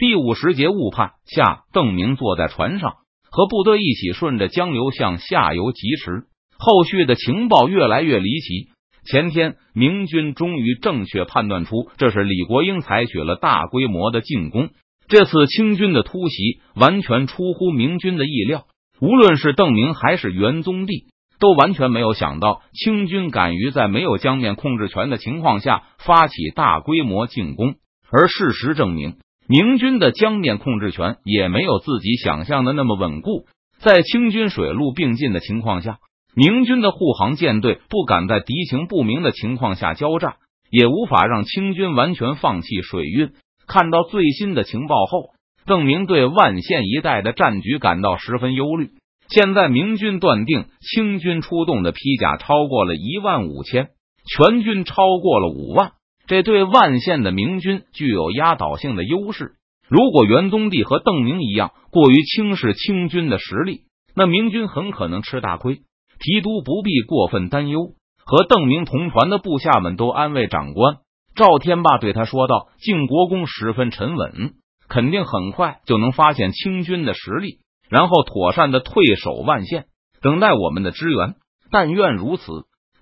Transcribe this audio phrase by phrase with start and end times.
[0.00, 2.94] 第五十节误判下，邓明坐在船上，
[3.30, 6.22] 和部队一起顺着江流向下游疾驰。
[6.58, 8.70] 后续的情报越来越离奇。
[9.04, 14.70] 前天，明军终于正确判断出，这是李国英采取了大规模的进攻。
[15.06, 18.64] 这次清军的突袭完全出乎明军的意料，
[19.02, 21.08] 无论是邓明还是元宗帝，
[21.38, 27.74] 都完全没有想到清军敢于在没有江面控制权的情况下发起大规模进攻。
[28.10, 29.18] 而事实证明，
[29.50, 33.46] 明军的江面控制权也没有自己想象的那么稳固。
[33.80, 35.98] 在清军水陆并进的情况下，
[36.36, 40.34] 明军的护航舰队不敢在敌情不明的情况下交战，
[40.70, 43.32] 也无法让清军完全放弃水运。
[43.66, 45.30] 看到最新的情报后，
[45.66, 48.90] 邓明对万县一带的战局感到十分忧虑。
[49.30, 53.88] 现在明军断定清军出动的披甲超过了一万五千，
[54.28, 55.90] 全军超过了五万，
[56.30, 59.54] 这对万县的明军具有压倒性的优势。
[59.88, 63.80] 如果元宗帝和邓明一样过于轻视清军的实力，
[64.14, 65.80] 那明军很可能吃大亏。
[66.20, 67.80] 提督不必过分担忧，
[68.24, 70.98] 和邓明同船的部下们都安慰长官。
[71.34, 74.52] 赵天霸对他说道：“靖国公十分沉稳，
[74.88, 79.86] 肯定很快就能发现清军的实力，然后妥善的退守万县，
[80.22, 81.34] 等待我们的支援。
[81.72, 82.44] 但愿如此。”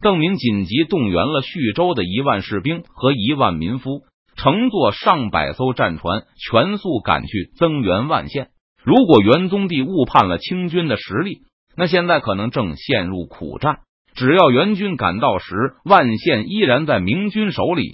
[0.00, 4.02] 邓明紧急动员了徐州的一万士兵和一万民夫，
[4.36, 8.50] 乘坐上百艘战船，全速赶去增援万县。
[8.84, 11.40] 如果元宗帝误判了清军的实力，
[11.76, 13.78] 那现在可能正陷入苦战。
[14.14, 15.54] 只要援军赶到时，
[15.84, 17.92] 万县依然在明军手里。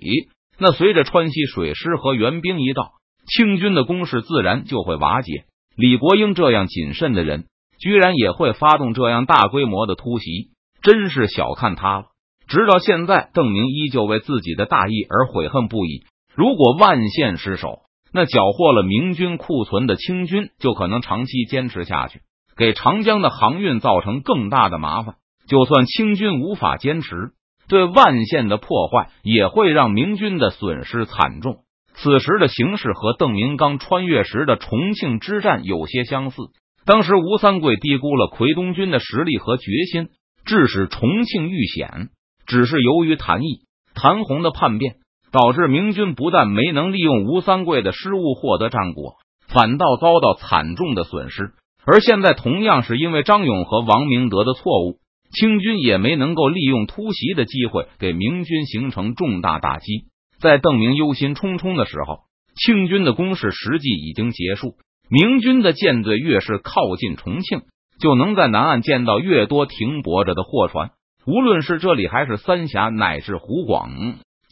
[0.59, 2.93] 那随着川西水师和援兵一到，
[3.27, 5.45] 清军的攻势自然就会瓦解。
[5.77, 7.47] 李国英这样谨慎的人，
[7.81, 10.51] 居然也会发动这样大规模的突袭，
[10.85, 12.05] 真是小看他了。
[12.47, 16.05] 直到现在，邓明依旧为自己的大意而悔恨不已。
[16.37, 17.81] 如果万县失守，
[18.13, 22.21] 那缴获了明军库存的清军就可能长期坚持下去，
[22.57, 25.17] 给长江的航运造成更大的麻烦。
[25.49, 27.33] 就算清军无法坚持。
[27.67, 31.61] 对万县的破坏也会让明军的损失惨重。
[31.95, 36.37] 此时的形势和邓明刚穿越时的重庆之战有些相似。
[36.85, 40.09] 当时吴三桂低估了奎东军的实力和决心，
[40.45, 42.09] 致使重庆遇险。
[42.47, 43.61] 只是由于谭毅、
[43.95, 44.97] 谭红的叛变，
[45.33, 49.15] 导致明军不但没能利用吴三桂的失误获得战果，
[49.49, 51.53] 反倒遭到惨重的损失。
[51.87, 54.99] 而现在同样是因为张勇和王明德的错误。
[55.37, 60.05] 清军也没能够利用突袭的机会给明军形成重大打击。
[60.39, 62.21] 在邓明忧心忡忡的时候，
[62.55, 64.77] 清军的攻势实际已经结束。
[65.09, 67.63] 明军的舰队越是靠近重庆，
[68.01, 70.91] 就能在南岸见到越多停泊着的货船。
[71.27, 73.91] 无论是这里还是三峡，乃至湖广、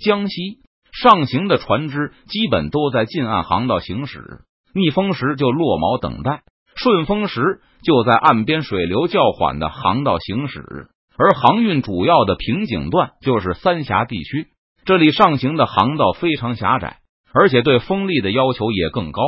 [0.04, 0.60] 江西
[0.92, 4.40] 上行的船只，基本都在近岸航道行驶。
[4.74, 6.42] 逆风时就落锚等待。
[6.74, 10.88] 顺风时就在岸边水流较缓的航道行驶，
[11.18, 14.46] 而航运主要的瓶颈段就是三峡地区。
[14.86, 17.00] 这里上行的航道非常狭窄，
[17.34, 19.20] 而且对风力的要求也更高。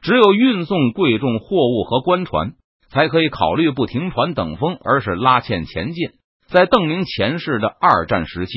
[0.00, 2.52] 只有运送贵重货物和官船，
[2.92, 6.10] 才可以考虑不停船等风，而是拉纤前进。
[6.46, 8.52] 在邓明前世的二战时期，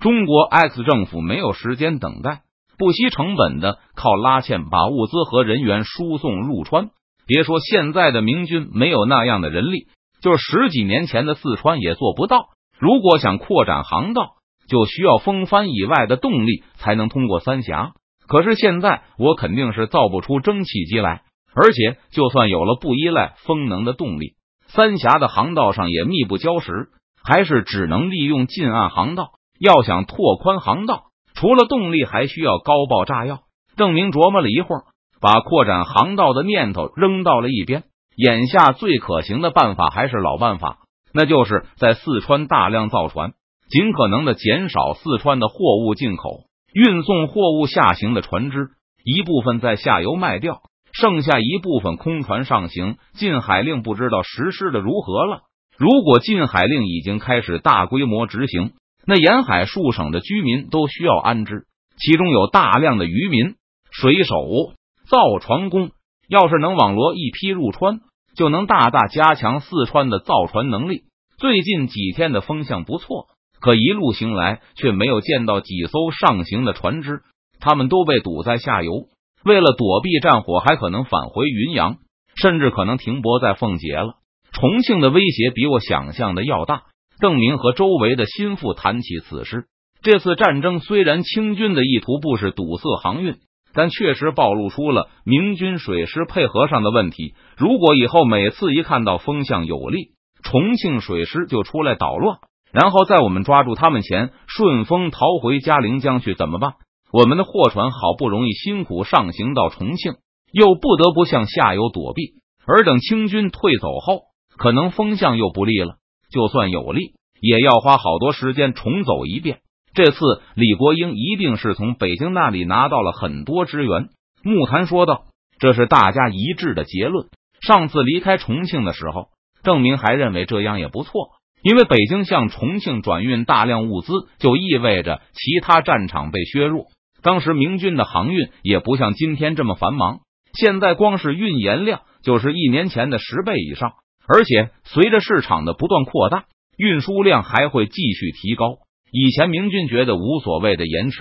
[0.00, 2.40] 中国 X 政府没有时间等待，
[2.76, 6.90] 不惜成本的靠拉纤把物资和人员输送入川。
[7.28, 9.86] 别说现在的明军没有那样的人力，
[10.20, 12.48] 就十几年前的四川也做不到。
[12.78, 14.32] 如果想扩展航道，
[14.68, 17.92] 就需要风帆以外的动力才能通过三峡。
[18.26, 21.22] 可是现在我肯定是造不出蒸汽机来，
[21.56, 24.34] 而且就算有了不依赖风能的动力，
[24.66, 26.90] 三峡的航道上也密不交实，
[27.24, 29.30] 还是只能利用近岸航道。
[29.58, 33.40] 要想拓宽航道，除了动力，还需要高爆炸药。
[33.76, 34.84] 郑明琢磨了一会儿。
[35.18, 37.84] 把扩展航道的念头扔到了一边。
[38.16, 40.80] 眼下最可行的办法还是老办法，
[41.12, 43.32] 那就是在四川大量造船，
[43.70, 48.68] 尽可能的减少四川的货物进口，运送货物下行的船只
[49.04, 50.60] 一部分在下游卖掉，
[50.98, 52.96] 剩下一部分空船上行。
[53.14, 55.42] 禁海令不知道实施的如何了。
[55.76, 58.72] 如果禁海令已经开始大规模执行，
[59.06, 61.66] 那沿海数省的居民都需要安置，
[61.98, 63.56] 其中有大量的渔民、
[63.90, 64.72] 水手。
[65.08, 65.90] 造船工
[66.28, 68.00] 要是能网罗一批入川，
[68.34, 71.02] 就能大大加强四川的造船能力。
[71.38, 73.26] 最近几天的风向不错，
[73.60, 77.20] 可一路行来却没有见到几艘上行的船只，
[77.60, 79.08] 他们都被堵在下游。
[79.46, 81.96] 为了躲避战火，还可能返回云阳，
[82.34, 84.16] 甚至可能停泊在奉节了。
[84.52, 86.82] 重庆的威胁比我想象的要大。
[87.20, 89.64] 邓明和周围的心腹谈起此事。
[90.02, 93.36] 这次战争虽然清军的意图不是堵塞航运。
[93.78, 97.34] 但确实暴露出了明军水师配合上的问题。
[97.58, 102.38] 如果以后每次一看到风向有利，重庆水师就出来捣乱，
[102.72, 106.72] 然后在我们抓住他们前顺风逃回嘉陵江去，怎么办？
[107.18, 110.16] 我们的货船好不容易辛苦上行到重庆，
[110.52, 112.34] 又不得不向下游躲避，
[112.66, 114.24] 而等清军退走后，
[114.58, 115.94] 可能风向又不利了。
[116.30, 119.60] 就算有利，也要花好多时间重走一遍。
[119.94, 120.18] 这次
[120.56, 124.10] 李国英一定是从北京那里拿到了很多支援。
[124.42, 125.24] 木坛说道
[125.58, 127.28] ：“这是大家一致的结论。
[127.62, 129.28] 上次离开重庆的时候，
[129.62, 131.30] 郑明还认为这样也不错，
[131.62, 136.88] 因为北京向重庆转运大量物资，就意味着其他战场被削弱。
[137.26, 140.20] 当时明军的航运也不像今天这么繁忙，
[140.52, 143.94] 现在光是运盐量就是一年前的十倍以上，
[144.28, 146.44] 而且随着市场的不断扩大，
[146.78, 148.76] 运输量还会继续提高。”
[149.10, 151.18] 以前明军觉得无所谓的延迟，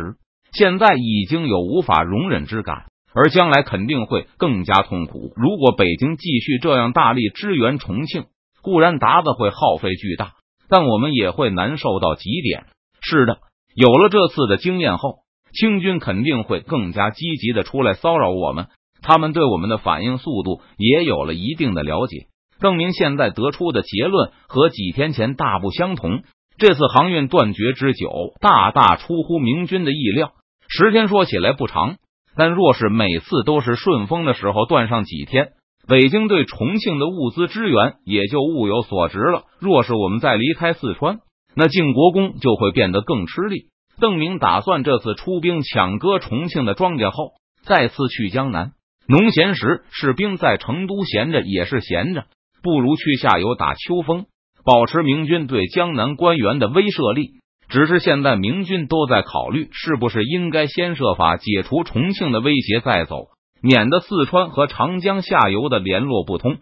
[0.51, 5.33] 现在已经有无法容忍之感，而将来肯定会更加痛苦。
[5.35, 8.25] 如果北京继续这样大力支援重庆，
[8.61, 10.33] 固然达子会耗费巨大，
[10.69, 12.65] 但我们也会难受到极点。
[13.01, 13.39] 是的，
[13.73, 15.24] 有了这次的经验后，
[15.55, 18.67] 清军肯定会更加积极的出来骚扰我们。
[19.01, 22.27] 他们对我们的反应速度也有了一定的了解。
[22.59, 26.23] 邓明现在得出的结论和几天前大不相同。
[26.57, 28.09] 这次航运断绝之久，
[28.39, 30.31] 大大出乎明军的意料。
[30.67, 31.97] 十天说起来不长，
[32.35, 35.49] 但若是每次都是顺风的时候断上几天，
[35.87, 39.43] 北京对重庆的物资支援也就物有所值了。
[39.59, 41.19] 若是我们再离开四川，
[41.55, 43.67] 那靖国公就会变得更吃力。
[43.99, 47.33] 邓明打算这次出兵抢割重庆的庄稼后，
[47.63, 48.71] 再次去江南
[49.07, 52.25] 农闲时，士兵在成都闲着也是闲着，
[52.63, 54.25] 不如去下游打秋风。
[54.65, 57.33] 保持明军对江南官员的威慑力，
[57.69, 63.27] 只是现在明军都在考虑，是不是应该先设法解除重庆的威胁再走，
[63.61, 66.57] 免得四川和长江下游的联络不通。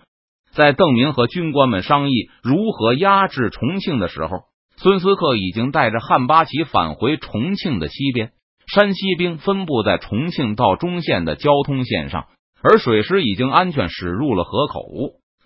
[0.51, 4.39] 在邓明和军官们商议如何压制重庆的时候，
[4.77, 8.31] 孙思克已经带着汉八旗返回重庆的西边。
[8.65, 12.27] 山西兵分布在重庆到中线的交通线上，
[12.61, 14.81] 而水师已经安全驶入了河口。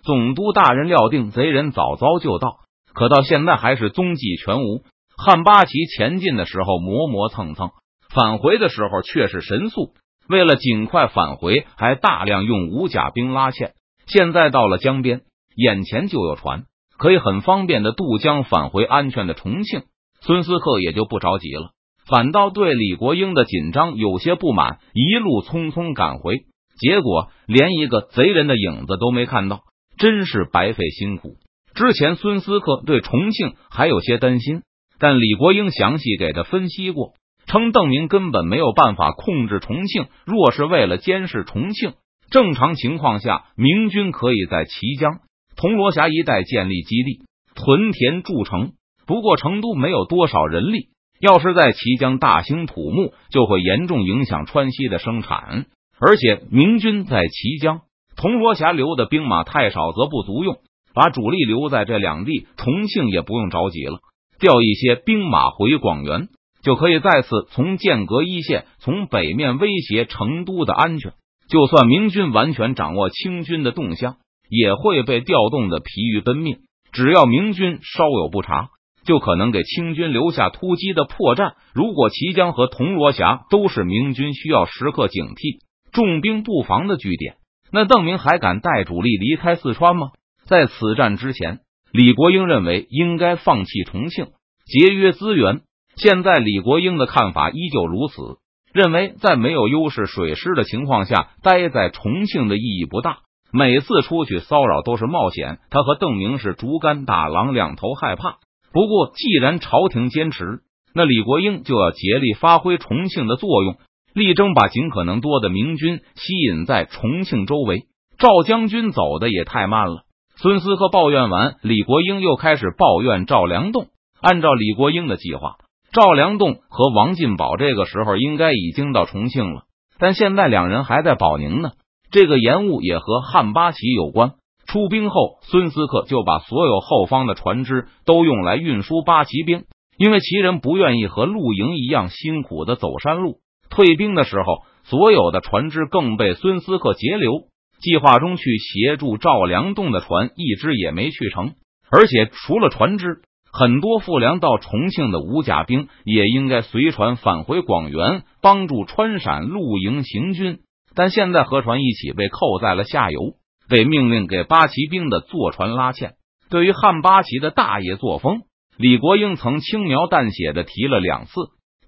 [0.04, 2.60] 总督大人料定贼人早早就到，
[2.94, 4.84] 可到现在还是踪迹全无。
[5.16, 7.70] 汉八旗前进的时候磨磨蹭蹭，
[8.14, 9.94] 返回的时候却是神速。
[10.28, 13.72] 为了尽快返回，还大量用五甲兵拉纤。
[14.06, 15.22] 现在到了江边，
[15.56, 16.64] 眼前就有船，
[16.98, 19.82] 可以很方便的渡江返回安全的重庆。
[20.20, 21.70] 孙思克也就不着急了，
[22.06, 26.40] 反倒对李国英的紧张有些不满，一路匆匆赶回，
[26.78, 29.60] 结果连一个贼人的影子都没看到。
[29.96, 31.36] 真是白费辛苦。
[31.74, 34.62] 之前孙思克对重庆还有些担心，
[34.98, 37.14] 但李国英详细给他分析过，
[37.46, 40.06] 称邓明根本没有办法控制重庆。
[40.24, 41.94] 若是为了监视重庆，
[42.30, 45.20] 正常情况下，明军可以在綦江、
[45.58, 47.22] 铜锣峡一带建立基地，
[47.56, 48.70] 屯田筑城。
[49.06, 50.86] 不过成都没有多少人力，
[51.20, 55.66] 要是在綦江大兴土木，就会严重影响川西的生产。
[55.98, 57.80] 而且明军在綦江。
[58.16, 60.58] 铜锣峡留的兵马太少，则不足用。
[60.94, 63.98] 把主力留在这两地，重庆也不用着急了。
[64.38, 66.28] 调一些兵马回广元，
[66.62, 71.14] 就可以再次从剑阁一线从北面威胁成都的安全。
[71.48, 74.16] 就算明军完全掌握清军的动向，
[74.48, 76.58] 也会被调动的疲于奔命。
[76.92, 78.68] 只要明军稍有不察，
[79.04, 81.52] 就可能给清军留下突击的破绽。
[81.74, 85.60] 如果綦江和铜锣峡都是明军需要时刻警惕、
[85.92, 87.36] 重兵布防的据点。
[87.70, 90.08] 那邓明还敢带主力离开四川吗？
[90.46, 91.60] 在此战之前，
[91.92, 94.28] 李国英认为应该放弃重庆，
[94.64, 95.60] 节约资源。
[95.96, 98.38] 现在李国英的看法依旧如此，
[98.72, 103.18] 认为在没有优势水师的情况下，待在重庆的意义不大。
[103.52, 108.36] 每次出去骚扰都是冒险，他和邓明是竹竿打狼，两头害怕。
[108.72, 110.60] 不过，既然朝廷坚持，
[110.94, 113.76] 那李国英就要竭力发挥重庆的作用。
[114.14, 117.84] 力争把尽可能多的明军吸引在重庆周围。
[118.18, 120.02] 赵将军走的也太慢了。
[120.36, 123.86] 孙思科抱怨完，李国英又开始抱怨赵良栋。
[124.20, 125.56] 按照李国英的计划，
[125.92, 129.62] 赵良栋和王进宝这个时候应该已经到重庆了，
[129.98, 131.70] 但现在两人还在保宁呢。
[132.10, 134.32] 这个延误也和汉八旗有关。
[134.66, 139.64] 出兵后，孙思克就把所有后方的船只都用来运输八旗兵，
[139.96, 143.38] 因为旗人不愿意和露营一样辛苦的走山路。
[143.70, 147.48] 退兵的时候，所有的船只更被孙思克截留。
[147.80, 151.52] 计划中去协助赵良栋的船一只也没去成，
[151.90, 153.22] 而且除了船只，
[153.52, 160.58] 很多赴粮到重庆的吴家兵也应该随船返回广元，帮助川陕陆营行军。
[160.98, 163.34] 但现在河船一起被扣在了下游，
[163.68, 166.14] 被命令给八旗兵的坐船拉纤。
[166.50, 168.40] 对于汉八旗的大爷作风，
[168.76, 171.30] 李国英曾轻描淡写的提了两次。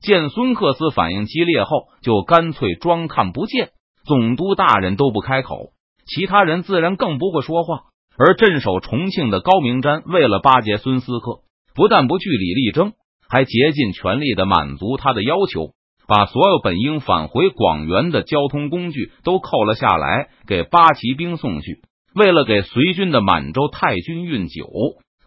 [0.01, 3.71] 见孙克斯反应激烈后，就干脆装看不见。
[4.05, 5.71] 总督大人都不开口，
[6.07, 7.87] 其他人自然更不会说话。
[8.17, 11.41] 而镇守重庆的高明瞻为了巴结孙思克。
[11.75, 12.93] 不但不据理力争，
[13.29, 15.73] 还竭尽全力的满足他的要求，
[16.11, 21.83] 把所有本应返回广元的交通工具都扣了下来，给八旗兵送去。
[22.17, 24.67] 为了给随军的满洲太君运酒，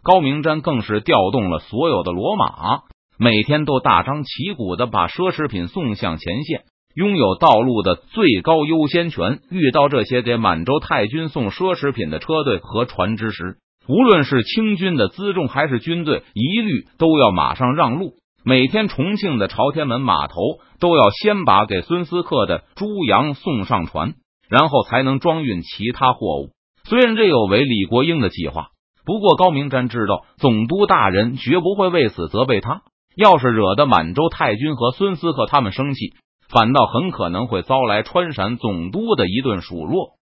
[0.02, 2.82] 高明瞻更是调动了所有的骡马，
[3.18, 6.64] 每天都大张旗鼓的把奢侈品送向前线，
[6.94, 9.38] 拥有道路的最高优先权。
[9.50, 13.56] 遇到这些给满洲太君送奢侈品的车队和船只时，
[13.88, 18.16] 无论是清军的辎重还是军队，一律都要马上让路。
[18.46, 20.34] 每天重庆的朝天门码头
[20.78, 24.16] 都要先把给孙思克的猪羊送上船，
[24.50, 26.50] 然后才能装运其他货物。
[26.86, 28.68] 虽然这有违李国英的计划，
[29.06, 32.82] 不过高明瞻知道总督大人绝不会为此责备他。
[33.16, 36.12] 要是惹得满洲太君和孙思克他们生气，
[36.50, 40.18] 反倒很可能会遭来川陕总督的一顿数落。